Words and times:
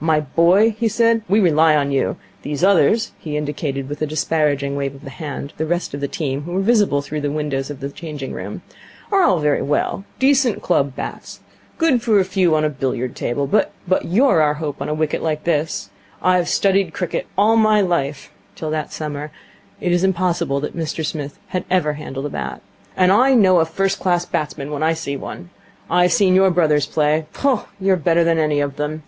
'My 0.00 0.18
boy,' 0.18 0.74
he 0.76 0.88
said, 0.88 1.22
'we 1.28 1.38
rely 1.38 1.76
on 1.76 1.92
you. 1.92 2.16
These 2.42 2.64
others' 2.64 3.12
he 3.20 3.36
indicated 3.36 3.88
with 3.88 4.02
a 4.02 4.06
disparaging 4.08 4.74
wave 4.74 4.96
of 4.96 5.04
the 5.04 5.10
hand 5.10 5.52
the 5.58 5.64
rest 5.64 5.94
of 5.94 6.00
the 6.00 6.08
team, 6.08 6.42
who 6.42 6.54
were 6.54 6.60
visible 6.60 7.02
through 7.02 7.20
the 7.20 7.30
window 7.30 7.58
of 7.60 7.78
the 7.78 7.88
changing 7.90 8.32
room 8.32 8.62
'are 9.12 9.22
all 9.22 9.38
very 9.38 9.62
well. 9.62 10.02
Decent 10.18 10.60
club 10.60 10.96
bats. 10.96 11.38
Good 11.78 12.02
for 12.02 12.18
a 12.18 12.24
few 12.24 12.56
on 12.56 12.64
a 12.64 12.68
billiard 12.68 13.14
table. 13.14 13.46
But 13.46 13.70
you're 14.02 14.42
our 14.42 14.54
hope 14.54 14.82
on 14.82 14.88
a 14.88 14.92
wicket 14.92 15.22
like 15.22 15.44
this. 15.44 15.88
I 16.20 16.34
have 16.34 16.48
studied 16.48 16.92
cricket 16.92 17.28
all 17.38 17.56
my 17.56 17.80
life' 17.80 18.32
till 18.56 18.70
that 18.72 18.92
summer 18.92 19.30
it 19.80 19.92
is 19.92 20.02
improbable 20.02 20.58
that 20.62 20.76
Mr 20.76 21.06
Smith 21.06 21.38
had 21.54 21.64
ever 21.70 21.92
handled 21.92 22.26
a 22.26 22.30
bat 22.30 22.60
'and 22.96 23.12
I 23.12 23.34
know 23.34 23.60
a 23.60 23.64
first 23.64 24.00
class 24.00 24.24
batsman 24.26 24.72
when 24.72 24.82
I 24.82 24.94
see 24.94 25.16
one. 25.16 25.50
I've 25.88 26.10
seen 26.12 26.34
your 26.34 26.50
brothers 26.50 26.86
play. 26.86 27.26
Pooh, 27.32 27.60
you're 27.78 27.94
better 27.94 28.24
than 28.24 28.40
any 28.40 28.58
of 28.58 28.74
them. 28.74 29.04